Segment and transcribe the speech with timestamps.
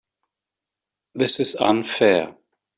[1.13, 2.35] This is unfair.